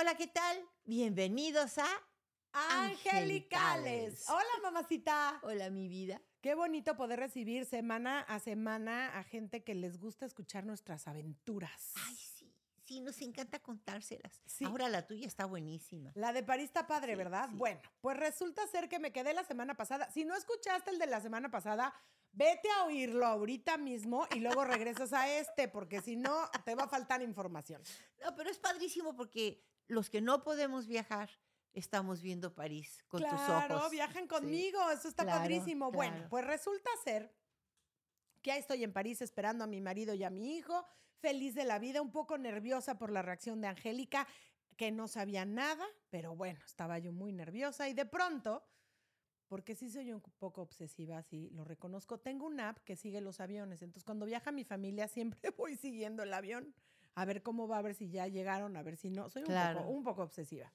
[0.00, 0.64] Hola, ¿qué tal?
[0.84, 1.88] Bienvenidos a
[2.52, 4.28] Angelicales.
[4.28, 5.40] Hola, mamacita.
[5.42, 6.22] Hola, mi vida.
[6.40, 11.94] Qué bonito poder recibir semana a semana a gente que les gusta escuchar nuestras aventuras.
[12.06, 14.40] Ay, sí, sí, nos encanta contárselas.
[14.46, 14.64] Sí.
[14.64, 16.12] Ahora la tuya está buenísima.
[16.14, 17.48] La de París está padre, Sí, ¿verdad?
[17.50, 17.56] sí.
[17.56, 20.08] Bueno, pues resulta ser que me quedé la semana pasada.
[20.12, 21.92] Si no escuchaste el de la semana pasada,
[22.30, 26.84] vete a oírlo ahorita mismo y luego regresas a este, porque si no, te va
[26.84, 27.82] a faltar información.
[28.24, 31.30] No, pero es padrísimo porque los que no podemos viajar,
[31.72, 33.90] estamos viendo París con tus claro, ojos.
[33.90, 34.28] viajen Sí.
[34.28, 35.90] conmigo, eso está claro, padrísimo.
[35.90, 36.28] Bueno, claro.
[36.30, 37.34] pues resulta ser
[38.42, 40.86] que ya estoy en París esperando a mi marido y a mi hijo,
[41.20, 44.26] feliz de la vida, un poco nerviosa por la reacción de Angélica,
[44.76, 48.64] que no sabía nada, pero bueno, estaba yo muy nerviosa y de pronto,
[49.48, 53.40] porque sí soy un poco obsesiva, sí, lo reconozco, tengo una app que sigue los
[53.40, 56.74] aviones, entonces cuando viaja mi familia siempre voy siguiendo el avión.
[57.18, 59.28] A ver cómo va, a ver si ya llegaron, a ver si no.
[59.28, 59.80] Soy un, Claro.
[59.80, 60.72] poco, un poco obsesiva.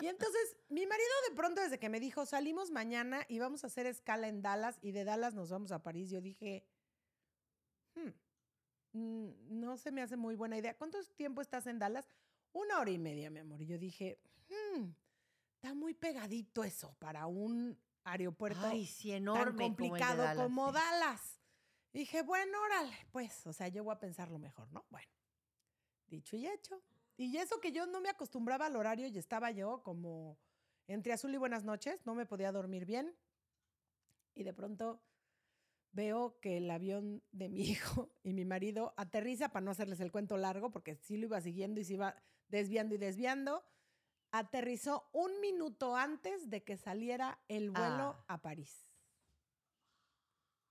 [0.00, 3.66] Y entonces, mi marido de pronto, desde que me dijo, salimos mañana y vamos a
[3.66, 6.64] hacer escala en Dallas y de Dallas nos vamos a París, yo dije,
[7.96, 8.10] "Hmm,
[8.92, 10.78] mm, no se me hace muy buena idea.
[10.78, 12.06] ¿Cuánto tiempo estás en Dallas?
[12.52, 13.60] Una hora y media, mi amor.
[13.60, 14.90] Y yo dije, "Hmm,
[15.56, 20.74] está muy pegadito eso para un aeropuerto Ay, sí, tan como complicado Dallas, como sí.
[20.74, 21.40] Dallas.
[21.92, 24.86] Dije, bueno, órale, pues, o sea, yo voy a pensarlo mejor, ¿no?
[24.88, 25.08] Bueno,
[26.10, 26.82] dicho y hecho.
[27.16, 30.38] Y eso que yo no me acostumbraba al horario y estaba yo como
[30.86, 33.14] entre azul y buenas noches, no me podía dormir bien.
[34.34, 35.00] Y de pronto
[35.92, 40.12] veo que el avión de mi hijo y mi marido aterriza, para no hacerles el
[40.12, 42.16] cuento largo, porque sí lo iba siguiendo y se iba
[42.48, 43.64] desviando y desviando,
[44.32, 48.24] aterrizó un minuto antes de que saliera el vuelo Ah.
[48.28, 48.86] a París.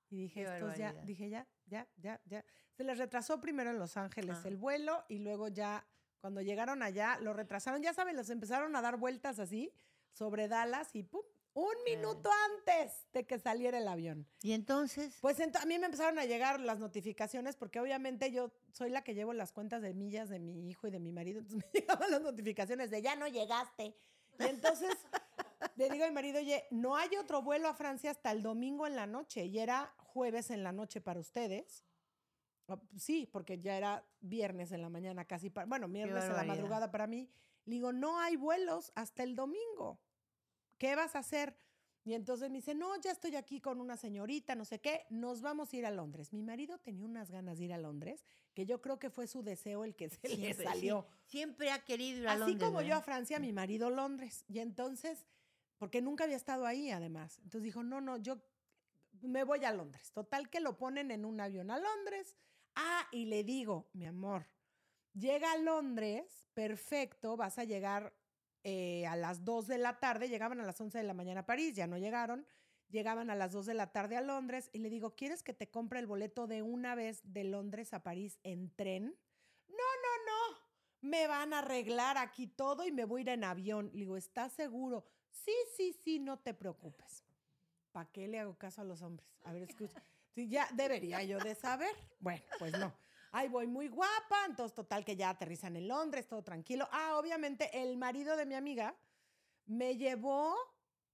[0.09, 2.43] Y dije, Qué estos ya, dije ya, ya, ya, ya.
[2.75, 4.47] Se les retrasó primero en Los Ángeles Ajá.
[4.47, 5.85] el vuelo y luego ya,
[6.19, 9.71] cuando llegaron allá, lo retrasaron, ya saben, los empezaron a dar vueltas así
[10.11, 11.21] sobre Dallas y ¡pum!
[11.53, 14.25] Un minuto antes de que saliera el avión.
[14.41, 18.51] Y entonces, Pues ento- a mí me empezaron a llegar las notificaciones porque obviamente yo
[18.71, 21.39] soy la que llevo las cuentas de millas de mi hijo y de mi marido,
[21.39, 23.95] entonces me llegaban las notificaciones de ya no llegaste.
[24.39, 24.89] Y entonces
[25.75, 28.87] le digo a mi marido, oye, no hay otro vuelo a Francia hasta el domingo
[28.87, 31.85] en la noche y era jueves en la noche para ustedes.
[32.67, 36.43] Ah, Sí, porque ya era viernes en la mañana casi, para, bueno, viernes en la
[36.43, 37.29] madrugada para mí.
[37.63, 39.97] Le digo, no hay vuelos hasta el domingo.
[40.77, 41.55] ¿Qué vas a hacer?
[42.03, 45.41] Y entonces me dice, no, ya estoy aquí con una señorita, no sé qué, nos
[45.41, 46.33] vamos a ir a Londres.
[46.33, 49.41] Mi marido tenía unas ganas de ir a Londres, que yo creo que fue su
[49.41, 51.07] deseo el que se le siempre, sí, salió.
[51.27, 53.01] siempre ha querido ir a Así Londres, como yo a.
[53.01, 54.43] Francia, mi marido Londres.
[54.49, 55.25] Y entonces,
[55.77, 57.37] porque nunca había estado ahí además.
[57.39, 58.41] Entonces dijo, no, no, yo
[59.21, 60.11] me voy a Londres.
[60.11, 62.35] Total que lo ponen en un avión a Londres.
[62.75, 64.45] Ah, y le digo, mi amor,
[65.13, 68.13] llega a Londres, perfecto, vas a llegar
[68.63, 71.45] eh, a las 2 de la tarde, llegaban a las 11 de la mañana a
[71.45, 72.45] París, ya no llegaron,
[72.89, 75.69] llegaban a las 2 de la tarde a Londres y le digo, ¿quieres que te
[75.69, 79.17] compre el boleto de una vez de Londres a París en tren?
[79.67, 80.59] No, no, no,
[81.01, 83.89] me van a arreglar aquí todo y me voy a ir en avión.
[83.93, 85.05] Le digo, ¿estás seguro?
[85.29, 87.23] Sí, sí, sí, no te preocupes.
[87.91, 89.27] ¿Para qué le hago caso a los hombres?
[89.43, 90.03] A ver, escucha.
[90.33, 91.95] Sí, ya debería yo de saber.
[92.19, 92.93] Bueno, pues no.
[93.31, 96.87] Ahí voy muy guapa, entonces total que ya aterrizan en Londres, todo tranquilo.
[96.91, 98.95] Ah, obviamente el marido de mi amiga
[99.65, 100.55] me llevó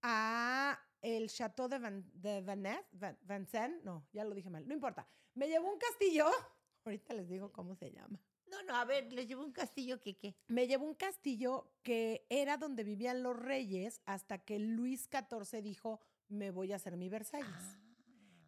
[0.02, 5.08] a el Chateau de Van, de Van, Vincennes, no, ya lo dije mal, no importa.
[5.34, 6.26] Me llevó un castillo,
[6.86, 8.20] ahorita les digo cómo se llama.
[8.48, 10.36] No, no, a ver, les llevo un castillo que qué.
[10.48, 16.00] Me llevó un castillo que era donde vivían los reyes hasta que Luis XIV dijo,
[16.30, 17.48] me voy a hacer mi Versalles.
[17.54, 17.80] Ah.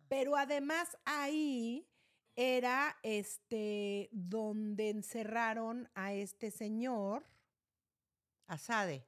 [0.09, 1.88] Pero además ahí
[2.35, 7.25] era este donde encerraron a este señor,
[8.47, 9.06] Asade.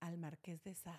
[0.00, 0.98] al marqués de Sade.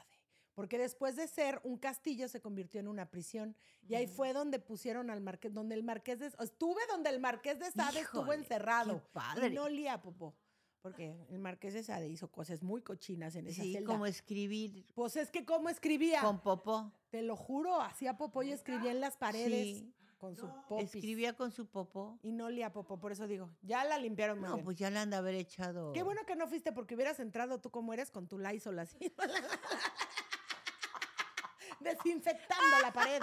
[0.56, 3.56] Porque después de ser un castillo se convirtió en una prisión.
[3.90, 7.60] Y ahí fue donde pusieron al marqués, donde el marqués de Estuve donde el marqués
[7.60, 9.02] de Sade estuvo encerrado.
[9.02, 9.48] qué padre.
[9.48, 10.34] Y no olía popó.
[10.82, 13.92] Porque el marqués de Sade hizo cosas muy cochinas en esa Sí, celda.
[13.92, 16.22] como escribir Pues es que cómo escribía.
[16.22, 16.90] con popó.
[17.16, 19.78] Te lo juro, hacía popó y escribía en las paredes.
[19.78, 19.94] Sí.
[20.18, 20.96] con su popis.
[20.96, 22.20] Escribía con su popo.
[22.24, 24.66] Y no olía popo, por eso digo, ya la limpiaron muy No, bien.
[24.66, 25.94] pues ya le han de haber echado.
[25.94, 28.98] Qué bueno que no fuiste porque hubieras entrado tú como eres con tu Lysol así.
[31.80, 33.22] Desinfectando la pared.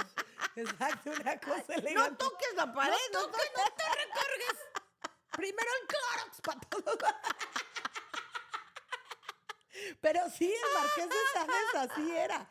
[0.56, 4.56] Exacto, una cosa No toques la pared, no, toques, no te recargues.
[5.33, 6.61] Primero el Clorox para.
[10.00, 12.49] Pero sí, el Marqués de Sades así era.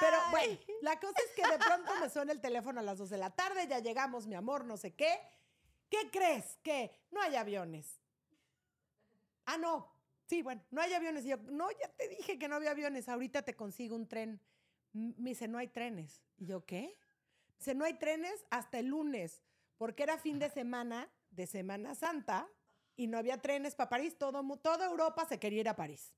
[0.00, 3.10] Pero bueno, la cosa es que de pronto me suena el teléfono a las 2
[3.10, 5.20] de la tarde, ya llegamos, mi amor, no sé qué.
[5.88, 6.56] ¿Qué crees?
[6.62, 8.00] Que no hay aviones.
[9.46, 9.92] Ah, no.
[10.26, 11.24] Sí, bueno, no hay aviones.
[11.24, 13.08] Y yo, no, ya te dije que no había aviones.
[13.08, 14.40] Ahorita te consigo un tren.
[14.92, 16.22] Me dice, no hay trenes.
[16.36, 16.96] Y yo, ¿qué?
[17.58, 19.42] Dice, no hay trenes hasta el lunes,
[19.76, 22.48] porque era fin de semana, de Semana Santa,
[22.96, 24.16] y no había trenes para París.
[24.16, 26.14] Todo, toda Europa se quería ir a París.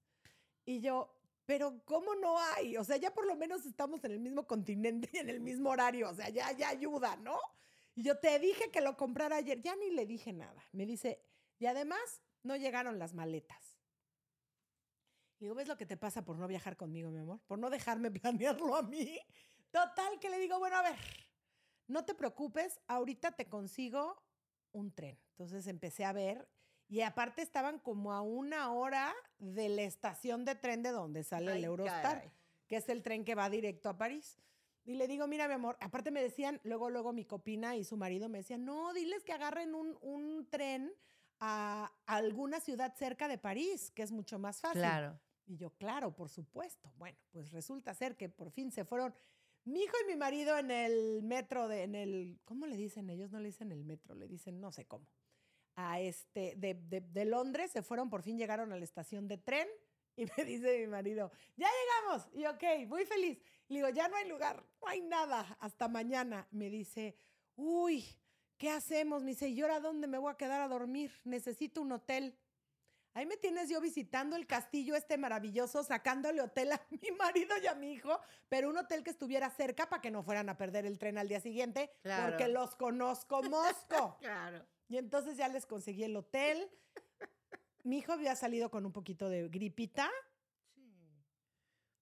[0.66, 1.16] Y yo,
[1.52, 2.78] pero ¿cómo no hay?
[2.78, 5.68] O sea, ya por lo menos estamos en el mismo continente y en el mismo
[5.68, 6.08] horario.
[6.08, 7.38] O sea, ya, ya ayuda, ¿no?
[7.94, 9.60] Y yo te dije que lo comprara ayer.
[9.60, 10.66] Ya ni le dije nada.
[10.72, 11.22] Me dice,
[11.58, 13.78] y además no llegaron las maletas.
[15.40, 17.38] Y digo, ¿ves lo que te pasa por no viajar conmigo, mi amor?
[17.46, 19.20] Por no dejarme planearlo a mí.
[19.70, 20.96] Total, que le digo, bueno, a ver,
[21.86, 24.24] no te preocupes, ahorita te consigo
[24.70, 25.20] un tren.
[25.32, 26.48] Entonces empecé a ver
[26.92, 31.56] y aparte estaban como a una hora de la estación de tren de donde sale
[31.56, 32.30] el Eurostar, caray.
[32.66, 34.36] que es el tren que va directo a París.
[34.84, 37.96] Y le digo, mira, mi amor, aparte me decían, luego, luego mi copina y su
[37.96, 40.92] marido me decían, no, diles que agarren un, un tren
[41.40, 44.82] a, a alguna ciudad cerca de París, que es mucho más fácil.
[44.82, 45.18] Claro.
[45.46, 46.92] Y yo, claro, por supuesto.
[46.98, 49.14] Bueno, pues resulta ser que por fin se fueron
[49.64, 53.30] mi hijo y mi marido en el metro, de, en el, ¿cómo le dicen ellos?
[53.30, 55.06] No le dicen el metro, le dicen no sé cómo.
[55.74, 59.38] A este, de, de, de Londres se fueron, por fin llegaron a la estación de
[59.38, 59.66] tren
[60.16, 62.28] y me dice mi marido, ya llegamos.
[62.34, 63.38] Y ok, muy feliz.
[63.68, 66.46] Le digo, ya no hay lugar, no hay nada, hasta mañana.
[66.50, 67.16] Me dice,
[67.56, 68.04] uy,
[68.58, 69.22] ¿qué hacemos?
[69.22, 71.10] Me dice, ¿y ahora dónde me voy a quedar a dormir?
[71.24, 72.36] Necesito un hotel.
[73.14, 77.66] Ahí me tienes yo visitando el castillo este maravilloso, sacándole hotel a mi marido y
[77.66, 80.86] a mi hijo, pero un hotel que estuviera cerca para que no fueran a perder
[80.86, 82.28] el tren al día siguiente, Claro.
[82.30, 84.18] porque los conozco mosco.
[84.20, 84.64] Claro.
[84.88, 86.68] Y entonces ya les conseguí el hotel.
[87.84, 90.08] Mi hijo había salido con un poquito de gripita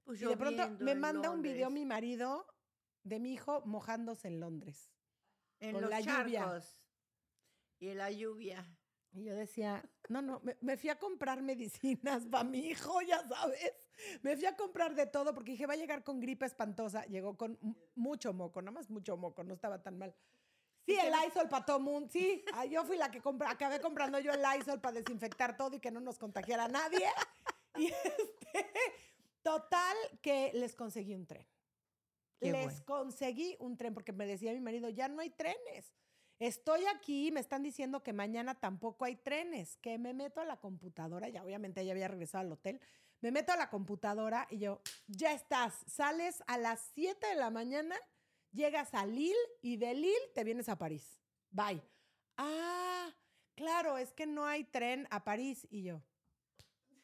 [0.04, 2.46] Pues y de pronto me manda un video mi marido
[3.02, 4.90] de mi hijo mojándose en Londres.
[5.60, 6.42] en con los la lluvia.
[7.78, 8.76] Y en la lluvia.
[9.12, 13.26] Y yo decía, no, no, me, me fui a comprar medicinas para mi hijo, ya
[13.26, 13.72] sabes.
[14.22, 17.04] Me fui a comprar de todo porque dije, va a llegar con gripe espantosa.
[17.06, 20.14] Llegó con mu- mucho moco, nada más mucho moco, no estaba tan mal.
[20.86, 22.44] Sí, el Lysol para todo mundo, sí.
[22.54, 25.80] Ah, Yo fui la que compra, acabé comprando yo el Lysol para desinfectar todo y
[25.80, 27.06] que no nos contagiara nadie.
[27.76, 28.68] Y este,
[29.42, 31.46] total que les conseguí un tren.
[32.40, 32.84] Qué les bueno.
[32.84, 35.94] conseguí un tren porque me decía mi marido, ya no hay trenes.
[36.40, 40.58] Estoy aquí, me están diciendo que mañana tampoco hay trenes, que me meto a la
[40.58, 42.80] computadora, ya obviamente ya había regresado al hotel,
[43.20, 47.50] me meto a la computadora y yo, ya estás, sales a las 7 de la
[47.50, 47.94] mañana,
[48.52, 51.20] llegas a Lille y de Lille te vienes a París.
[51.50, 51.82] Bye.
[52.36, 53.10] Ah,
[53.54, 56.02] claro, es que no hay tren a París y yo.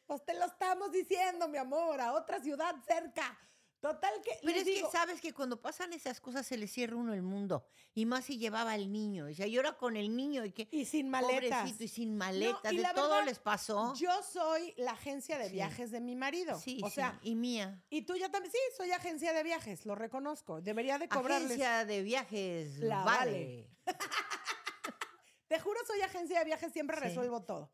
[0.07, 3.39] Pues te lo estamos diciendo, mi amor, a otra ciudad cerca.
[3.81, 4.33] Total que...
[4.43, 7.67] Pero es que sabes que cuando pasan esas cosas se le cierra uno el mundo.
[7.95, 9.27] Y más si llevaba al niño.
[9.31, 10.67] O sea, y ahora con el niño y que.
[10.73, 11.61] Y sin maletas.
[11.61, 12.73] Pobrecito y sin maletas.
[12.73, 13.95] y de la todo verdad, les pasó.
[13.95, 15.53] Yo soy la agencia de Sí.
[15.55, 16.59] viajes de mi marido.
[16.59, 17.83] sí, o sí, sea, y mía.
[17.91, 18.51] y tú ya también.
[18.51, 20.61] Sí, soy agencia de viajes, lo reconozco.
[20.61, 21.47] Debería de cobrarles.
[21.53, 22.79] Agencia de viajes.
[22.79, 23.71] La vale.
[25.49, 27.05] Te juro, soy agencia de viajes, siempre Sí.
[27.05, 27.73] resuelvo todo.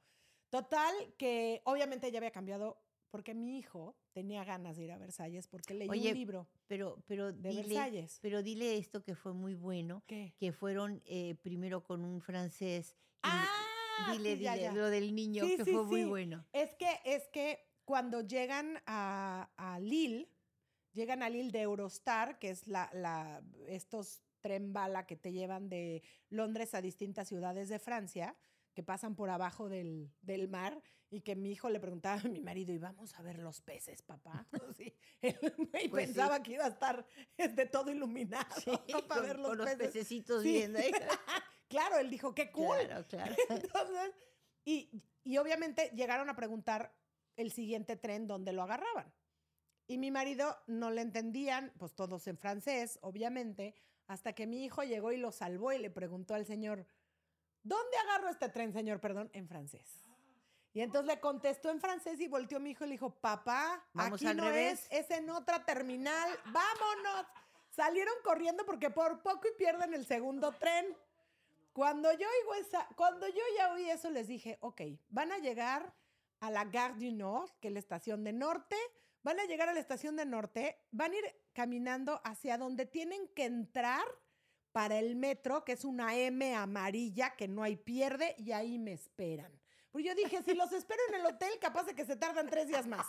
[0.51, 2.83] Total, que obviamente ya había cambiado
[3.13, 6.97] porque mi hijo tenía ganas de ir a Versalles porque leyó Oye, un libro Pero,
[7.07, 8.19] pero de dile, Versalles.
[8.23, 10.03] pero dile esto que fue muy bueno.
[10.09, 10.35] ¿Qué?
[10.39, 12.97] Que fueron eh, primero con un francés.
[13.19, 14.73] y Ah, dile, sí, ya, dile ya.
[14.73, 16.45] lo del niño Sí, que sí, fue muy bueno.
[16.53, 20.29] Es que, es que cuando llegan a, a Lille,
[20.95, 25.69] llegan a Lille de Eurostar, que es la, la, estos tren bala que te llevan
[25.69, 28.35] de Londres a distintas ciudades de Francia,
[28.75, 32.41] que pasan por abajo del, del mar, y que mi hijo le preguntaba a mi
[32.41, 34.47] marido, y vamos a ver los peces, papá.
[34.77, 35.39] Sí, él-
[35.83, 36.15] y Pues sí.
[36.15, 39.07] pensaba que iba a estar de todo iluminado ¿no?
[39.09, 39.87] para con, ver los con los peces.
[39.89, 40.49] pececitos Sí.
[40.53, 40.91] viendo ahí.
[41.69, 42.77] Claro, él dijo, qué cool.
[42.87, 43.35] Claro, claro.
[43.49, 44.13] Entonces,
[44.65, 46.95] y, y obviamente llegaron a preguntar
[47.37, 49.13] el siguiente tren dónde lo agarraban.
[49.87, 53.75] Y mi marido no le entendían, pues todos en francés, obviamente,
[54.07, 56.87] hasta que mi hijo llegó y lo salvó y le preguntó al señor,
[57.63, 59.01] ¿dónde agarro este tren, señor?
[59.01, 60.03] Perdón, en francés.
[60.75, 64.23] Y entonces le contestó en francés y volteó mi hijo y le dijo, papá, Vamos
[64.23, 64.87] aquí no revés.
[64.91, 67.27] es, es en otra terminal, vámonos.
[67.69, 70.97] Salieron corriendo porque por poco y pierden el segundo tren.
[71.73, 75.93] Cuando yo oigo esa, cuando yo ya oí eso, les dije, ok, van a llegar
[76.41, 78.77] a la Gare du Nord, que es la estación de norte,
[79.23, 83.29] van a llegar a la estación de norte, van a ir caminando hacia donde tienen
[83.29, 84.05] que entrar
[84.73, 88.93] para el metro, que es una M amarilla que no hay pierde, y ahí me
[88.93, 89.53] esperan.
[89.91, 92.69] Pues yo dije, si los espero en el hotel, capaz de que se tardan tres
[92.69, 93.07] días más.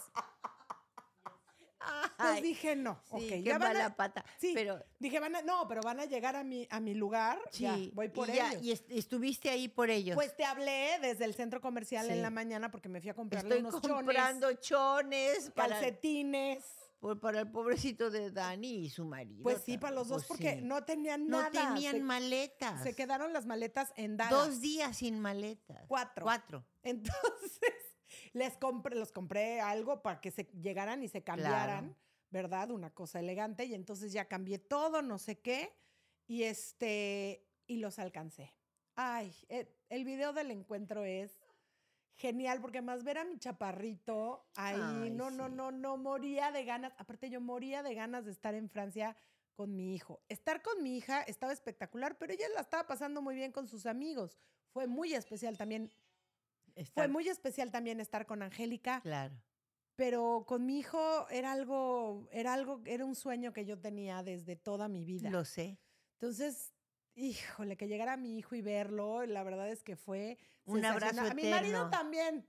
[2.17, 4.23] Pues dije, no, sí, ok, qué ya van a, pata.
[4.39, 7.37] sí, pero dije, van a, no, pero van a llegar a mi, a mi lugar,
[7.51, 8.63] ya, sí, voy por y ya, ellos.
[8.63, 10.15] y est- estuviste ahí por ellos.
[10.15, 12.13] Pues te hablé desde el centro comercial Sí.
[12.13, 16.63] en la mañana porque me fui a comprarle Estoy unos comprando chones para, calcetines.
[17.03, 19.43] Por- para el pobrecito de Dani y su marido.
[19.43, 20.61] Pues sí, para los dos, Pues porque sí.
[20.61, 21.51] no tenían no nada.
[21.73, 22.81] tenían se, maletas.
[22.81, 24.31] se quedaron las maletas en Dallas.
[24.31, 25.83] Dos días sin maletas.
[25.89, 26.23] Cuatro.
[26.23, 26.65] Cuatro.
[26.81, 27.59] Entonces,
[28.33, 31.97] les compré, los compré algo para que se llegaran y se cambiaran,
[32.29, 32.71] ¿verdad?
[32.71, 33.65] Una cosa elegante.
[33.65, 35.73] Y entonces ya cambié todo, no sé qué.
[36.25, 38.55] Y este, y los alcancé.
[38.95, 41.37] Ay, eh, el video del encuentro es
[42.15, 45.53] genial, porque más ver a mi chaparrito ahí, Ay, no, no, sí.
[45.55, 46.93] no, no, moría de ganas.
[46.97, 49.15] Aparte, yo moría de ganas de estar en Francia
[49.55, 50.21] con mi hijo.
[50.29, 53.85] Estar con mi hija estaba espectacular, pero ella la estaba pasando muy bien con sus
[53.85, 54.37] amigos.
[54.71, 55.91] Fue muy especial también
[56.95, 59.35] fue muy especial también estar con Angélica, Claro.
[59.95, 64.55] pero con mi hijo era algo, era algo, era un sueño que yo tenía desde
[64.55, 65.29] toda mi vida.
[65.29, 65.77] Lo sé.
[66.13, 66.73] Entonces,
[67.15, 71.31] híjole, que llegara mi hijo y verlo, la verdad es que fue Un abrazo sensacional.
[71.31, 71.89] A mi marido eterno.
[71.89, 72.45] también.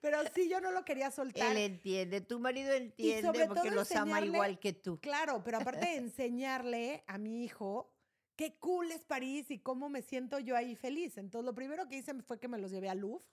[0.00, 1.52] pero sí, yo no lo quería soltar.
[1.52, 5.00] Él entiende, tu marido entiende sobre porque todo los ama igual que tú.
[5.00, 7.90] Claro, pero aparte de enseñarle a mi hijo
[8.36, 11.16] qué cool es París y cómo me siento yo ahí feliz.
[11.18, 13.24] Entonces, lo primero que hice fue que me los llevé al Louvre.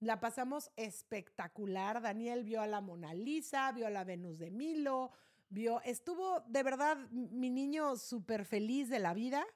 [0.00, 2.02] La pasamos espectacular.
[2.02, 5.12] Daniel vio a la Mona Lisa, vio a la Venus de Milo,
[5.52, 9.46] vio, estuvo de verdad mi niño súper feliz de la vida.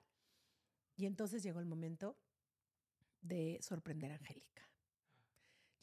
[0.97, 2.17] Y entonces llegó el momento
[3.21, 4.69] de sorprender a Angélica.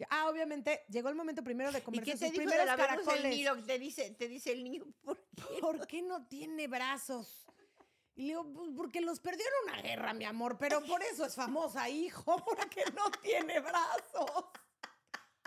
[0.10, 3.36] Ah, obviamente, llegó el momento primero de ¿Y comerse qué sus de primeros la caracoles.
[3.36, 3.63] Nilo?
[3.63, 5.60] Te dice, te dice el niño, ¿por qué?
[5.62, 7.46] ¿por qué no tiene brazos?
[8.15, 11.25] Y le digo, "Pues, porque los perdió en una guerra, mi amor, pero por eso
[11.25, 14.46] es famosa, hijo, porque no tiene brazos.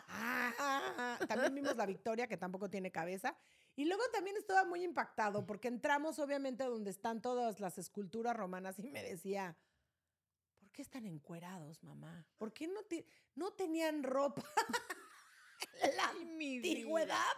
[0.08, 3.36] Ah, también vimos la Victoria, que tampoco tiene cabeza.
[3.76, 8.78] Y luego también estaba muy impactado, porque entramos obviamente donde están todas las esculturas romanas
[8.78, 9.56] y me decía,
[10.58, 12.26] ¿por qué están encuerados, mamá?
[12.38, 12.80] ¿Por qué no,
[13.34, 14.42] no tenían ropa?
[15.96, 17.32] la antigüedad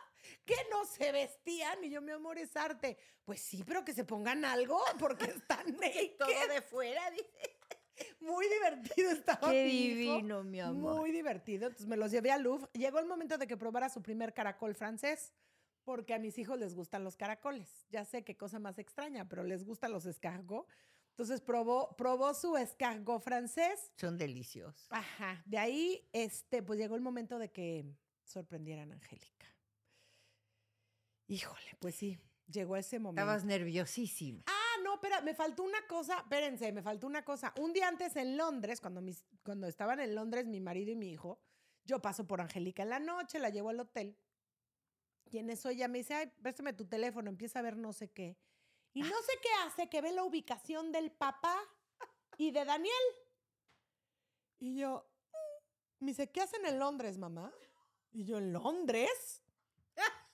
[0.44, 4.04] que no se vestían y yo mi amor es arte pues sí pero que se
[4.04, 7.58] pongan algo porque están naked Todo de fuera, dice.
[8.20, 10.96] muy divertido estaba Qué divino, mi amor.
[10.96, 14.02] muy divertido entonces me los llevé al Louvre llegó el momento de que probara su
[14.02, 15.32] primer caracol francés
[15.88, 19.42] porque a mis hijos les gustan los caracoles ya sé qué cosa más extraña pero
[19.42, 20.68] les gustan los escargots
[21.12, 24.86] entonces probó probó su escargot francés Son deliciosos.
[24.90, 27.86] Ajá, de ahí, este, pues llegó el momento de que
[28.22, 29.46] sorprendieran a Angélica.
[31.26, 33.22] Híjole, pues sí, llegó ese momento.
[33.22, 34.44] Estabas nerviosísima.
[34.46, 37.54] Ah, no, espera, me faltó una cosa, espérense, me faltó una cosa.
[37.58, 41.10] Un día antes en Londres, cuando, mis, cuando estaban en Londres mi marido y mi
[41.10, 41.40] hijo,
[41.84, 44.16] yo paso por Angélica en la noche, la llevo al hotel.
[45.30, 48.10] Y en eso ella me dice, ay, préstame tu teléfono, empieza a ver no sé
[48.10, 48.36] qué.
[48.94, 51.56] Y no sé qué hace, que ve la ubicación del papá
[52.36, 52.92] y de Daniel.
[54.58, 55.06] Y yo,
[56.00, 56.04] "Mm".
[56.04, 57.52] me dice, ¿qué hacen en Londres, mamá?
[58.12, 59.42] Y yo, ¿en Londres?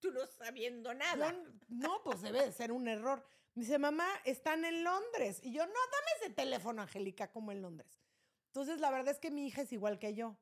[0.00, 1.32] Tú no sabiendo Yo, nada.
[1.68, 3.24] no, pues debe de ser un error.
[3.54, 5.38] Me dice, mamá, están en Londres.
[5.42, 8.00] Y yo, no, dame ese teléfono, Angélica, como en Londres.
[8.46, 10.36] Entonces, la verdad es que mi hija es igual que yo.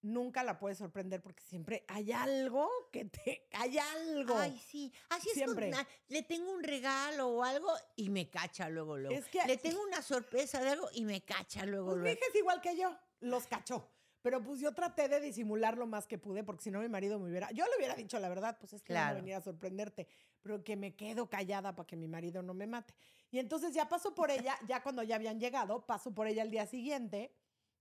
[0.00, 3.48] Nunca la puedes sorprender porque siempre hay algo que te...
[3.52, 4.36] Hay algo.
[4.38, 4.92] Ay, sí.
[5.08, 5.70] Así Siempre.
[5.70, 5.76] es.
[5.76, 9.14] con- le tengo un regalo o algo y me cacha luego, luego.
[9.16, 12.16] Es que- Le tengo una sorpresa de algo y me cacha luego, Pues mi luego.
[12.18, 12.96] hija es igual que yo.
[13.20, 13.90] Los cachó.
[14.22, 17.18] Pero pues yo traté de disimular lo más que pude porque si no mi marido
[17.18, 17.50] me hubiera...
[17.50, 19.16] Yo le hubiera dicho la verdad, pues es que Claro.
[19.16, 20.06] no venir a sorprenderte.
[20.42, 22.94] Pero que me quedo callada para que mi marido no me mate.
[23.32, 26.50] Y entonces ya paso por ella, ya cuando ya habían llegado, paso por ella el
[26.52, 27.32] día siguiente.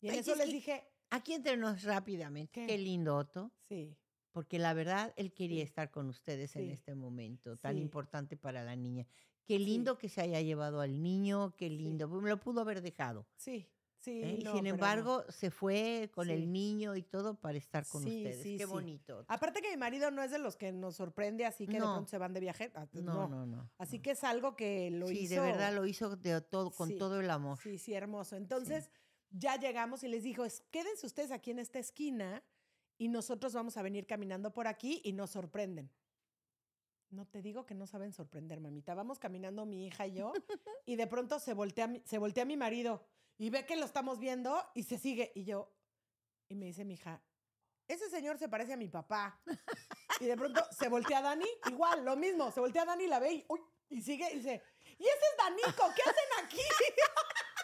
[0.01, 2.51] Y en Ay, eso es les que- dije, Aquí entre nos rápidamente.
[2.61, 2.67] ¿Qué?
[2.67, 3.51] Qué, lindo, Otto.
[3.69, 3.95] sí.
[4.31, 5.61] Porque la verdad, él quería Sí.
[5.63, 6.71] estar con ustedes en Sí.
[6.71, 7.81] este momento tan Sí.
[7.81, 9.07] importante para la niña.
[9.45, 9.65] Qué Sí.
[9.65, 12.07] lindo que se haya llevado al niño, qué lindo.
[12.07, 13.25] Me lo pudo haber dejado.
[13.35, 14.21] Sí, sí.
[14.23, 14.39] ¿eh?
[14.43, 14.69] No, sin no.
[14.69, 16.33] embargo, se fue con Sí.
[16.33, 18.43] el niño y todo para estar con Sí, ustedes.
[18.43, 18.69] sí, qué sí.
[18.69, 19.19] bonito.
[19.19, 19.33] Otto.
[19.33, 21.93] Aparte que mi marido no es de los que nos sorprende así que de No.
[21.93, 22.71] pronto se van de viaje.
[22.75, 23.71] ah, No, no, no.
[23.79, 25.33] Así que es algo que lo sí, hizo.
[25.33, 27.57] de verdad lo hizo de todo, con Sí, todo el amor.
[27.57, 28.35] Sí, sí, hermoso.
[28.35, 28.91] Entonces
[29.29, 32.43] ya llegamos y les dijo, "Es- quédense ustedes aquí en esta esquina
[32.97, 35.91] y nosotros vamos a venir caminando por aquí y nos sorprenden.
[37.09, 38.93] No te digo que no saben sorprender, mamita.
[38.93, 40.33] Vamos caminando mi hija y yo
[40.85, 43.05] y de pronto se voltea, se voltea mi marido
[43.37, 45.31] y ve que lo estamos viendo y se sigue.
[45.35, 45.71] Y yo,
[46.49, 47.21] y me dice mi hija,
[47.87, 49.39] ese señor se parece a mi papá.
[50.19, 52.51] Y de pronto se voltea Dani, igual, lo mismo.
[52.51, 54.61] Se voltea Dani y la ve y, uy, y sigue y dice,
[54.97, 56.57] y ese es Danico, ¿qué hacen aquí?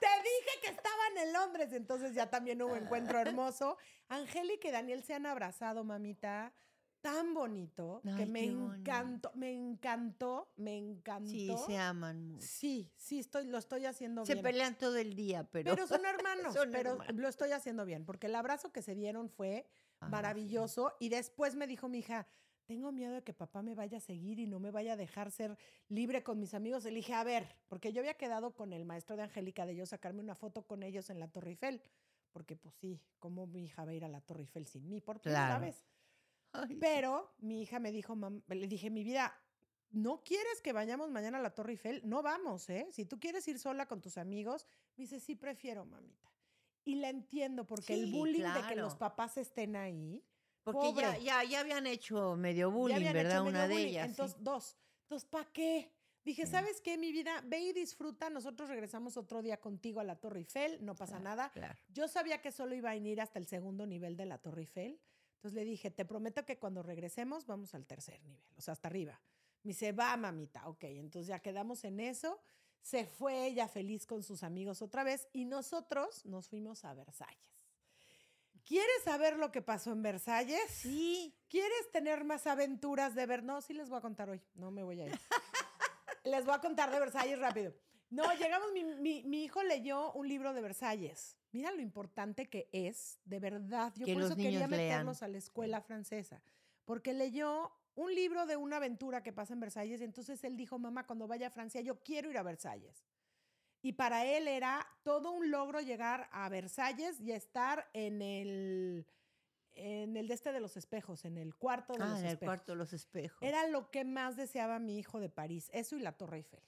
[0.00, 1.72] Te dije que estaban en Londres.
[1.72, 3.76] Entonces ya también hubo encuentro hermoso.
[4.08, 6.52] Angélica y Daniel se han abrazado, mamita.
[7.00, 8.74] Tan bonito que me bonito.
[8.76, 11.28] encantó, me encantó, me encantó.
[11.28, 12.46] Sí, se aman mucho.
[12.46, 14.44] Sí, sí, estoy, lo estoy haciendo Se bien.
[14.44, 15.74] pelean todo el día, pero...
[15.74, 17.16] Pero son hermanos, Son pero hermanos.
[17.16, 19.66] lo estoy haciendo bien, porque el abrazo que se dieron fue
[20.00, 20.10] Ah, sí.
[20.12, 20.94] maravilloso.
[21.00, 22.26] Y después me dijo mi hija,
[22.72, 25.30] tengo miedo de que papá me vaya a seguir y no me vaya a dejar
[25.30, 25.58] ser
[25.90, 26.84] libre con mis amigos.
[26.84, 29.84] Le dije, a ver, porque yo había quedado con el maestro de Angélica de yo
[29.84, 31.82] sacarme una foto con ellos en la Torre Eiffel.
[32.32, 35.02] Porque pues sí, ¿cómo mi hija va a ir a la Torre Eiffel sin mí
[35.02, 35.66] por primera Claro.
[35.66, 35.84] vez?
[36.52, 36.76] Ay.
[36.80, 39.38] Pero mi hija me dijo, "Mam-", le dije, mi vida,
[39.90, 42.00] ¿no quieres que vayamos mañana a la Torre Eiffel?
[42.08, 42.86] No vamos, ¿eh?
[42.90, 46.32] Si tú quieres ir sola con tus amigos, me dice, sí, prefiero, mamita.
[46.86, 48.98] Y la entiendo, porque el Sí, bullying de que los claro.
[48.98, 50.24] papás estén ahí,
[50.64, 53.40] Porque ya, ya, ya habían hecho medio bullying, ¿verdad?
[53.42, 54.04] medio Una de ellas.
[54.06, 54.10] sí.
[54.10, 54.76] Entonces, dos.
[55.02, 55.90] Entonces, ¿para qué?
[56.24, 56.52] Dije, Sí.
[56.52, 57.42] ¿sabes qué, mi vida?
[57.46, 58.30] Ve y disfruta.
[58.30, 61.50] Nosotros regresamos otro día contigo a la Torre Eiffel, no pasa Claro, nada.
[61.50, 61.74] Claro.
[61.88, 65.00] Yo sabía que solo iba a ir hasta el segundo nivel de la Torre Eiffel.
[65.34, 68.86] Entonces le dije, te prometo que cuando regresemos vamos al tercer nivel, o sea, hasta
[68.86, 69.20] arriba.
[69.64, 70.68] Me dice, va, mamita.
[70.68, 72.40] Ok, entonces ya quedamos en eso.
[72.80, 77.51] Se fue ella feliz con sus amigos otra vez y nosotros nos fuimos a Versalles.
[78.72, 80.62] ¿Quieres saber lo que pasó en Versalles?
[80.70, 81.34] Sí.
[81.48, 83.42] ¿Quieres tener más aventuras de ver?
[83.42, 84.40] No, sí les voy a contar hoy.
[84.54, 85.12] No me voy a ir.
[86.24, 87.74] les voy a contar de Versalles rápido.
[88.08, 91.36] No, llegamos, mi, mi- mi hijo leyó un libro de Versalles.
[91.50, 93.92] Mira lo importante que es, de verdad.
[93.94, 94.70] Yo Que por los eso quería lean.
[94.70, 96.42] meterlos a la escuela francesa.
[96.86, 100.78] Porque leyó un libro de una aventura que pasa en Versalles y entonces él dijo,
[100.78, 103.04] mamá, cuando vaya a Francia, yo quiero ir a Versalles.
[103.82, 109.06] Y para él era todo un logro llegar a Versalles y estar en el,
[109.74, 112.32] en el de este de los espejos, en el cuarto de Ah, los en el
[112.34, 112.46] espejos.
[112.54, 113.42] cuarto de los espejos.
[113.42, 116.60] Era lo que más deseaba mi hijo de París, eso y la Torre Eiffel.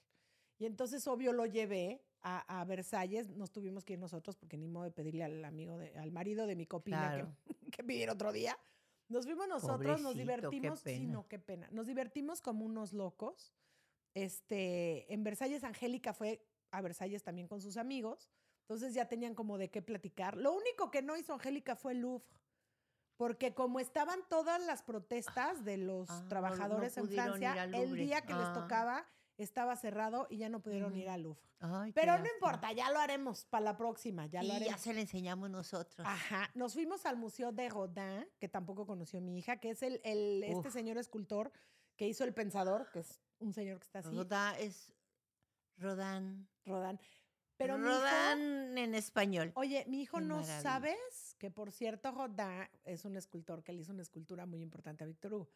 [0.57, 3.29] Y entonces, obvio, lo llevé a, a Versalles.
[3.29, 6.47] Nos tuvimos que ir nosotros porque ni modo de pedirle al amigo, de- al marido
[6.47, 7.35] de mi copina Claro.
[7.45, 8.57] que, que pidiera otro día.
[9.07, 10.79] Nos fuimos nosotros, nos Pobrecito, qué divertimos.
[10.79, 11.11] Sí, pena.
[11.13, 11.69] no, qué pena.
[11.71, 13.53] Nos divertimos como unos locos.
[14.15, 18.29] Este, en Versalles, Angélica fue a Versalles también con sus amigos.
[18.61, 20.35] Entonces ya tenían como de qué platicar.
[20.37, 22.25] Lo único que no hizo Angélica fue el Louvre.
[23.17, 27.95] Porque como estaban todas las protestas de los Ah, no- no trabajadores en Francia, el
[27.95, 28.53] día que les Ah.
[28.53, 29.05] tocaba
[29.37, 31.41] estaba cerrado y ya no pudieron ir al Louvre.
[31.59, 35.01] Ay, Pero no importa, ya lo haremos para la próxima, ya lo ya se le
[35.01, 36.05] enseñamos nosotros.
[36.07, 40.01] Ajá, nos fuimos al Museo de Rodin, que tampoco conoció mi hija, que es el,
[40.03, 41.51] el- este señor escultor
[41.95, 44.93] que hizo El Pensador, que es un señor que está así, Rodán es
[45.77, 46.47] Rodán.
[46.65, 46.99] Rodin.
[47.57, 49.51] Pero mi hijo, Rodán en español.
[49.55, 50.61] oye, mi hijo Qué no maravilla.
[50.61, 55.03] sabes que por cierto Rodin es un escultor que le hizo una escultura muy importante
[55.03, 55.49] a Víctor Hugo.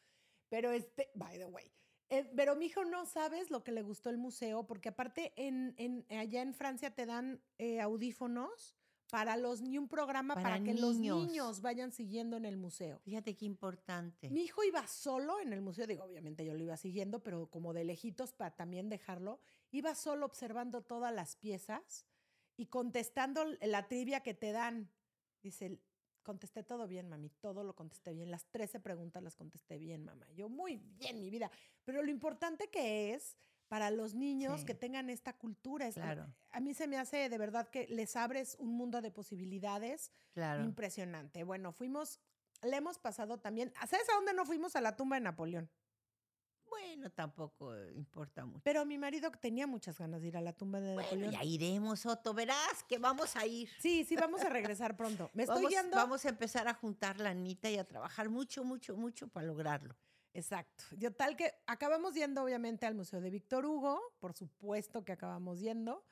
[0.50, 1.72] Pero este, by the way,
[2.10, 5.74] eh, pero mi hijo no sabes lo que le gustó el museo, porque aparte en,
[5.78, 8.76] en- allá en Francia te dan eh, audífonos
[9.10, 11.28] para los ni un programa para, Para que los niños.
[11.28, 13.00] niños vayan siguiendo en el museo.
[13.00, 14.30] Fíjate qué importante.
[14.30, 17.74] Mi hijo iba solo en el museo, digo, obviamente yo lo iba siguiendo, pero como
[17.74, 19.39] de lejitos para también dejarlo,
[19.72, 22.06] iba solo observando todas las piezas
[22.56, 24.89] y contestando la trivia que te dan.
[25.41, 25.80] Dice,
[26.22, 30.28] contesté todo bien, mami, todo lo contesté bien, las 13 preguntas las contesté bien, mamá.
[30.34, 31.50] Yo, muy bien, mi vida.
[31.84, 33.36] Pero lo importante que es
[33.70, 34.66] para los niños Sí.
[34.66, 38.58] que tengan esta cultura, Claro, a mí se me hace de verdad que les abres
[38.60, 40.64] un mundo de posibilidades claro.
[40.66, 41.44] Impresionante.
[41.46, 42.20] Bueno, fuimos,
[42.64, 43.72] le hemos pasado también.
[43.88, 44.76] ¿Sabes a dónde no fuimos?
[44.76, 45.70] A la tumba de Napoleón.
[46.70, 48.62] Bueno, tampoco eh, importa mucho.
[48.64, 51.32] Pero mi marido tenía muchas ganas de ir a la tumba de Bueno, Napoleón.
[51.34, 52.34] ya iremos, Otto.
[52.34, 53.70] Verás que vamos a ir.
[53.80, 55.30] Sí, sí, vamos a regresar pronto.
[55.34, 55.96] Me estoy vamos, guiando.
[55.98, 59.96] vamos a empezar a juntar la anita y a trabajar mucho, mucho, mucho para lograrlo.
[60.34, 60.84] Exacto.
[60.98, 64.00] Yo tal que acabamos yendo, obviamente, al Museo de Víctor Hugo.
[64.20, 66.04] Por supuesto que acabamos yendo.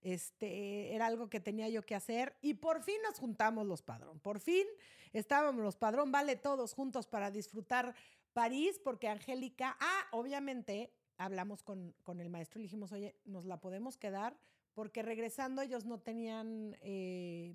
[0.00, 2.36] Este era algo que tenía yo que hacer.
[2.40, 4.18] Y por fin nos juntamos los padrón.
[4.20, 4.66] Por fin
[5.12, 7.94] estábamos los padrón, vale todos juntos para disfrutar
[8.32, 13.58] París, porque Angélica, ah, obviamente hablamos con, con el maestro y dijimos, oye, nos la
[13.60, 14.38] podemos quedar,
[14.74, 17.54] porque regresando ellos no tenían eh,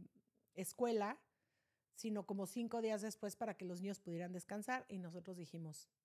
[0.55, 1.19] escuela,
[1.93, 4.85] sino como cinco días después para que los niños pudieran descansar.
[4.87, 6.00] Y nosotros dijimos, "Hmm,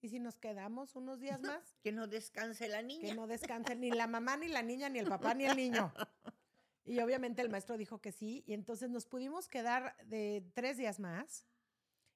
[0.00, 1.76] ¿y si nos quedamos unos días más?
[1.82, 3.08] Que no descanse la niña.
[3.08, 5.92] Que no descansen ni la mamá, ni la niña, ni el papá, ni el niño.
[6.88, 8.42] Y obviamente el maestro dijo que sí.
[8.46, 11.44] Y entonces nos pudimos quedar de tres días más.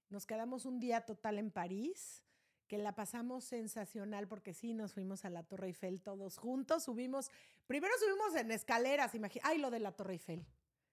[0.08, 2.24] Nos quedamos un día total en París,
[2.68, 6.84] que la pasamos sensacional porque sí, nos fuimos a la Torre Eiffel todos juntos.
[6.84, 7.30] Subimos,
[7.66, 9.46] primero subimos en escaleras, imagínate.
[9.52, 10.46] Ay, lo de la Torre Eiffel.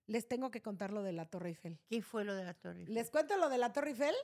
[0.08, 1.80] Les tengo que contar lo de la Torre Eiffel.
[1.88, 2.94] ¿Qué fue lo de la Torre Eiffel?
[2.94, 4.16] ¿Les cuento lo de la Torre Eiffel?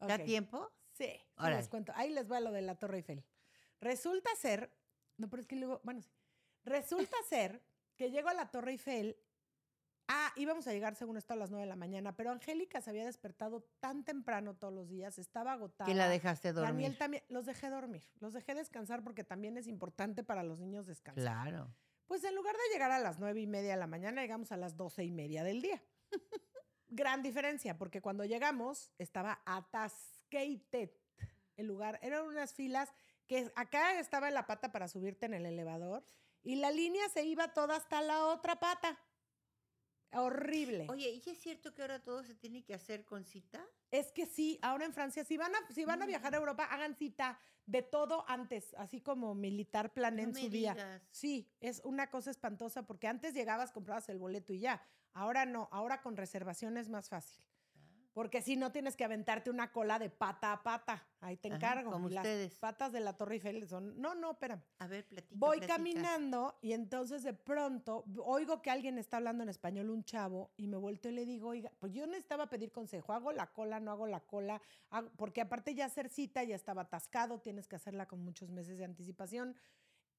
[0.00, 0.72] ¿Da tiempo?
[0.94, 1.10] Sí,
[1.42, 1.92] les cuento.
[1.96, 3.24] Ahí les va lo de la Torre Eiffel.
[3.80, 4.72] Resulta ser,
[5.16, 6.10] no, pero es que luego, bueno, sí.
[6.64, 7.62] Resulta ser
[7.96, 9.16] que llego a la Torre Eiffel.
[10.06, 12.90] Ah, íbamos a llegar según esto a las 9 de la mañana, pero Angélica se
[12.90, 15.88] había despertado tan temprano todos los días, estaba agotada.
[15.88, 16.74] Que la dejaste dormir.
[16.74, 20.86] Daniel también, los dejé dormir, los dejé descansar porque también es importante para los niños
[20.86, 21.22] descansar.
[21.22, 21.74] Claro.
[22.06, 24.58] Pues en lugar de llegar a las nueve y media de la mañana, llegamos a
[24.58, 25.82] las doce y media del día.
[26.88, 29.40] Gran diferencia, porque cuando llegamos estaba
[30.24, 30.90] atascated
[31.56, 31.98] el lugar.
[32.02, 32.92] Eran unas filas
[33.26, 36.04] que acá estaba la pata para subirte en el elevador
[36.42, 38.98] y la línea se iba toda hasta la otra pata.
[40.16, 40.86] Horrible.
[40.90, 43.64] Oye, ¿y es cierto que ahora todo se tiene que hacer con cita?
[43.90, 46.64] Es que sí, ahora en Francia, si van a, si van a viajar a Europa,
[46.64, 50.74] hagan cita de todo antes, así como militar planeen No su día.
[50.74, 51.02] digas.
[51.10, 54.80] Sí, es una cosa espantosa porque antes llegabas, comprabas el boleto y ya.
[55.14, 57.44] Ahora no, ahora con reservación es más fácil.
[58.14, 61.04] Porque si no tienes que aventarte una cola de pata a pata.
[61.20, 61.90] Ahí te Ajá, encargo.
[61.90, 62.54] como Y las ustedes.
[62.60, 64.00] patas de la Torre Eiffel son.
[64.00, 64.62] No, no, espérame.
[64.78, 65.34] A ver, platica.
[65.36, 65.76] Voy platica.
[65.76, 70.68] caminando y entonces de pronto oigo que alguien está hablando en español, un chavo, y
[70.68, 73.90] me vuelto y le digo, oiga, pues yo necesitaba pedir consejo, hago la cola, no
[73.90, 78.06] hago la cola, Hago- porque aparte ya hacer cita ya estaba atascado, tienes que hacerla
[78.06, 79.56] con muchos meses de anticipación.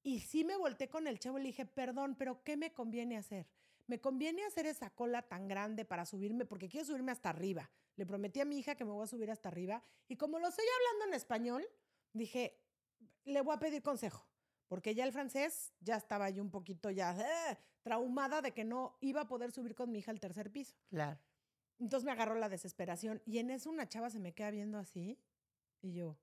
[0.02, 3.16] Y sí me volteé con el chavo y le dije, perdón, pero ¿qué me conviene
[3.16, 3.46] hacer?
[3.86, 7.70] Me conviene hacer esa cola tan grande para subirme, porque quiero subirme hasta arriba.
[7.96, 9.82] Le prometí a mi hija que me voy a subir hasta arriba.
[10.08, 11.66] Y como lo estoy hablando en español,
[12.12, 12.62] dije,
[13.24, 14.26] le voy a pedir consejo.
[14.68, 17.58] Porque ya el francés ya estaba yo un poquito ya ¡eh!
[17.82, 20.76] traumada de que no iba a poder subir con mi hija al tercer piso.
[20.88, 21.20] Claro.
[21.78, 23.22] Entonces me agarró la desesperación.
[23.26, 25.18] Y en eso una chava se me queda viendo así.
[25.80, 26.18] Y yo.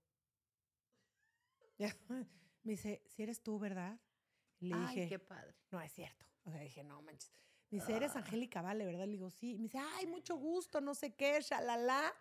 [2.63, 3.99] Me dice, si eres tú, ¿verdad?
[4.59, 5.53] Le Ay, dije, qué padre.
[5.71, 6.25] no es cierto.
[6.45, 7.31] O sea, dije, no manches.
[7.73, 9.05] Me dice, eres Angélica Vale, ¿verdad?
[9.05, 9.55] Le digo, sí.
[9.55, 12.13] Me dice, ay, mucho gusto, no sé qué, shalala.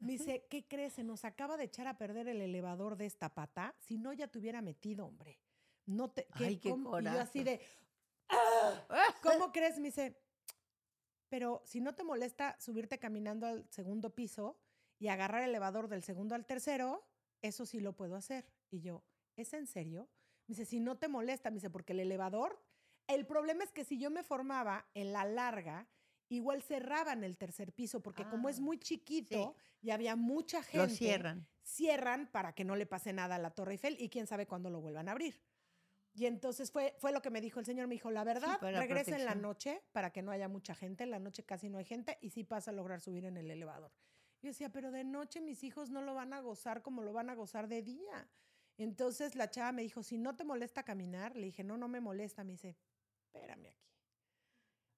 [0.00, 0.94] Me dice, ¿qué crees?
[0.94, 3.72] Se nos acaba de echar a perder el elevador de esta pata.
[3.78, 5.38] Si no, ya te hubiera metido, hombre.
[5.86, 6.26] No te.
[6.32, 7.60] Ay, qué cómo?" Y yo así de,
[8.28, 8.84] "Ah,
[9.22, 9.78] ¿cómo crees?
[9.78, 10.20] Me dice,
[11.28, 14.58] pero si no te molesta subirte caminando al segundo piso
[14.98, 17.06] y agarrar el elevador del segundo al tercero,
[17.42, 18.44] eso sí lo puedo hacer.
[18.70, 19.04] Y yo,
[19.36, 20.08] ¿es en serio?
[20.48, 22.60] Me dice, si no te molesta, me dice, porque el elevador,
[23.08, 25.88] el problema es que si yo me formaba en la larga,
[26.28, 30.88] igual cerraban el tercer piso, porque como es Ah, muy chiquito y había mucha gente,
[30.88, 31.46] Lo cierran.
[31.62, 34.68] cierran para que no le pase nada a la Torre Eiffel y quién sabe cuándo
[34.70, 35.40] lo vuelvan a abrir.
[36.14, 37.86] Y entonces fue, fue lo que me dijo el señor.
[37.88, 41.04] Me dijo, la verdad, para regresa en la noche para que no haya mucha gente.
[41.04, 43.50] En la noche casi no hay gente y sí pasa a lograr subir en el
[43.50, 43.92] elevador.
[44.42, 47.28] Yo decía, pero de noche mis hijos no lo van a gozar como lo van
[47.30, 48.28] a gozar de día.
[48.78, 52.00] Entonces la chava me dijo, si no te molesta caminar, le dije, no, no me
[52.00, 52.44] molesta.
[52.44, 52.76] Me dice,
[53.36, 53.76] espérame aquí.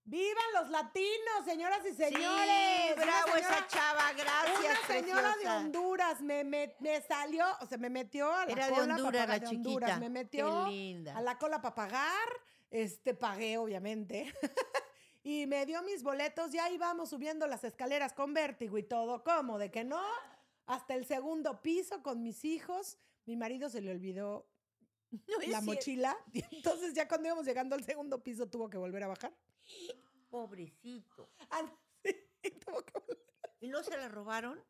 [0.05, 2.89] ¡Vivan los latinos, señoras y señores!
[2.89, 5.49] Sí, bravo señora- esa chava, gracias, una señora de.
[5.49, 8.93] Honduras me, me, me salió, o sea, me metió a la Era de cola pa'
[8.95, 10.01] Honduras pagar- la de Honduras.
[10.01, 11.17] Me metió Qué linda.
[11.17, 12.29] a la cola para pagar,
[12.71, 14.33] este, pagué obviamente.
[15.23, 19.23] y me dio mis boletos y ahí vamos subiendo las escaleras con vértigo y todo.
[19.23, 19.59] ¿Cómo?
[19.59, 20.03] ¿De que no?
[20.65, 22.97] Hasta el segundo piso con mis hijos.
[23.27, 24.49] Mi marido se le olvidó
[25.11, 29.03] No la mochila y entonces ya cuando íbamos llegando al segundo piso tuvo que volver
[29.05, 29.33] a bajar.
[30.29, 31.31] Pobrecito.
[31.51, 31.63] Ah,
[32.03, 32.15] sí,
[32.65, 33.19] tuvo que volver.
[33.61, 34.63] ¿Y no se la robaron?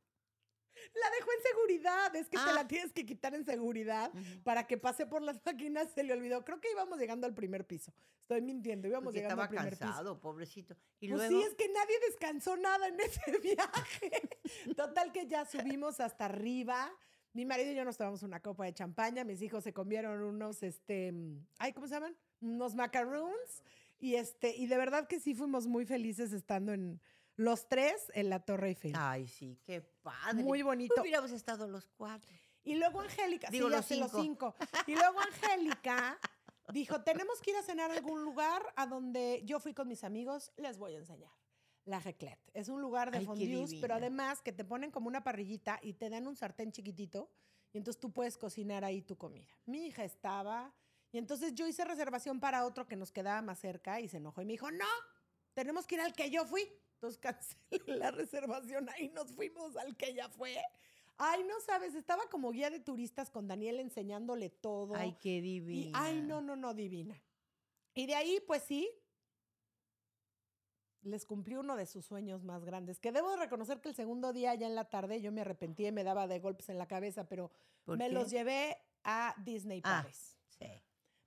[0.95, 2.53] La dejó en seguridad, es que te Ah.
[2.53, 4.13] la tienes que quitar en seguridad
[4.45, 6.45] para que pase por las máquinas, se le olvidó.
[6.45, 7.93] Creo que íbamos llegando al primer piso.
[8.23, 9.81] Estoy mintiendo, íbamos Porque llegando al primer piso.
[9.85, 10.77] cansado, pobrecito.
[11.01, 14.39] Y Pues luego, sí, es que nadie descansó nada en ese viaje.
[14.77, 16.95] Total que ya subimos hasta arriba.
[17.39, 20.61] Mi marido y yo nos tomamos una copa de champaña, mis hijos se comieron unos,
[20.65, 21.15] este,
[21.59, 22.17] ay, ¿cómo se llaman?
[22.41, 23.63] Unos macaroons.
[24.01, 27.01] Y este, y de verdad que sí fuimos muy felices estando en
[27.37, 28.93] los tres en la Torre Eiffel.
[28.97, 30.43] ay, sí, qué padre.
[30.43, 31.01] Muy bonito.
[31.01, 32.29] Hubiéramos estado los cuatro.
[32.65, 34.57] Y luego Angélica, Digo, sí, los sé, los cinco.
[34.59, 34.73] cinco.
[34.89, 36.19] Y luego Angélica
[36.73, 40.03] dijo, tenemos que ir a cenar a algún lugar a donde yo fui con mis
[40.03, 41.31] amigos, les voy a enseñar.
[41.89, 42.51] La Reclette.
[42.53, 45.95] Es un lugar de Ay, fondues, pero además que te ponen como una parrillita y
[45.95, 47.31] te dan un sartén chiquitito
[47.73, 49.49] y entonces tú puedes cocinar ahí tu comida.
[49.65, 50.75] Mi hija estaba
[51.13, 54.43] y entonces yo hice reservación para otro que nos quedaba más cerca y se enojó
[54.43, 54.85] y me dijo, no,
[55.55, 56.63] tenemos que ir al que yo fui.
[56.95, 57.59] Entonces cancelé
[57.99, 60.59] la reservación, ahí nos fuimos al que ella fue.
[61.17, 64.95] Ay, no sabes, estaba como guía de turistas con Daniel enseñándole todo.
[64.95, 65.99] Ay, qué Y, divina.
[66.05, 67.17] ay, no, no, no, divina.
[67.95, 68.91] Y de ahí, pues sí,
[71.03, 74.33] les cumplí uno de sus sueños más grandes, que debo de reconocer que el segundo
[74.33, 76.87] día, ya en la tarde, yo me arrepentí y me daba de golpes en la
[76.89, 77.51] cabeza, pero
[77.85, 78.13] ¿Por me qué?
[78.15, 80.37] los llevé a Disney Ah, Paris.
[80.49, 80.67] Sí.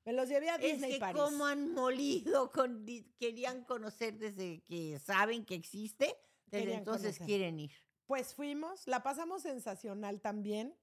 [0.04, 1.22] Me los llevé a Es Disney que Paris.
[1.22, 2.86] cómo han molido, con,
[3.20, 6.16] querían conocer desde que saben que existe,
[6.48, 7.26] desde Querían entonces conocer.
[7.28, 7.72] quieren ir.
[8.06, 10.76] Pues fuimos, la pasamos sensacional también.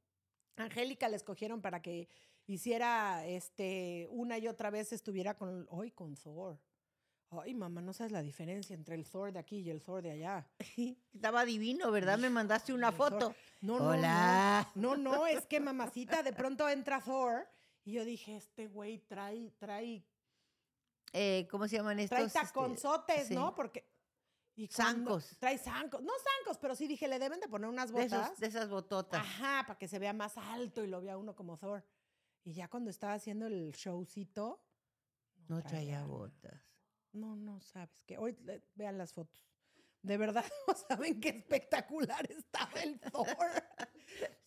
[0.57, 2.09] Angélica la escogieron para que
[2.47, 6.59] hiciera este una y otra vez estuviera con hoy con Thor.
[7.31, 10.13] Ay, mamá, no sabes la diferencia entre el Thor de aquí y el Thor de
[10.13, 10.49] allá.
[11.13, 12.19] Estaba divino, ¿verdad?
[12.19, 13.35] Me mandaste una El Thor- foto.
[13.61, 14.71] No, no, Hola.
[14.75, 14.97] no.
[14.97, 17.47] No, no, es que mamacita, de pronto entra Thor
[17.85, 20.07] y yo dije, este güey trae trae
[21.13, 22.17] Eh, ¿Cómo se llaman estos?
[22.17, 23.35] trae este, taconzotes, sí.
[23.35, 23.55] ¿no?
[23.55, 23.87] Porque
[24.57, 25.37] y Zancos.
[25.39, 28.27] Trae zancos, no zancos, pero sí dije, le deben de poner unas de, botas.
[28.27, 29.21] esos, de esas bototas.
[29.21, 31.85] Ajá, para que se vea más alto y lo vea uno como Thor.
[32.43, 34.61] Y ya cuando estaba haciendo el showcito.
[35.49, 36.61] no traía botas.
[37.19, 38.37] No, no sabes que hoy
[38.75, 39.45] vean las fotos.
[40.03, 43.27] De verdad, no saben qué espectacular estaba el Thor.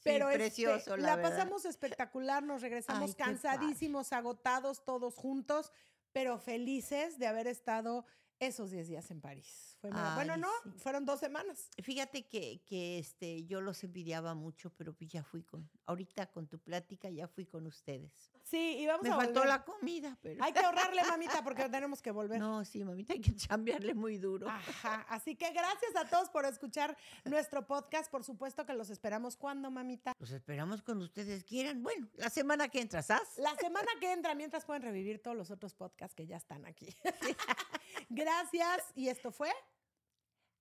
[0.03, 5.71] Pero sí, este, precioso, la, pasamos espectacular, nos regresamos Ay, cansadísimos, agotados, todos juntos,
[6.12, 8.05] pero felices de haber estado
[8.41, 9.77] esos 10 días en París.
[9.80, 10.71] Fue bueno, no, sí.
[10.77, 11.69] fueron dos semanas.
[11.82, 16.47] Fíjate que, que este, yo los envidiaba mucho, pero pues ya fui con, ahorita con
[16.47, 18.12] tu plática ya fui con ustedes.
[18.43, 19.47] Sí, y vamos Me a faltó volver.
[19.47, 20.43] la comida, pero...
[20.43, 22.39] Hay que ahorrarle, mamita, porque tenemos que volver.
[22.39, 24.49] No, sí, mamita, hay que chambearle muy duro.
[24.49, 28.10] Ajá, así que gracias a todos por escuchar nuestro podcast.
[28.12, 30.13] Por supuesto que los esperamos cuando, mamita.
[30.19, 31.82] Los esperamos cuando ustedes quieran.
[31.84, 33.38] Bueno, la semana que entra, ¿sabes?
[33.38, 36.88] La semana que entra, mientras pueden revivir todos los otros podcasts que ya están aquí.
[38.12, 38.84] gracias.
[38.95, 39.52] Y esto fue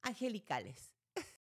[0.03, 0.95] Angelicales.